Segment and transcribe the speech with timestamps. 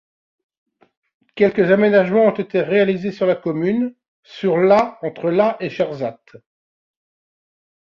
[1.35, 3.93] Quelques aménagements ont été réalisés sur la commune,
[4.23, 6.19] sur la entre la et Gerzat.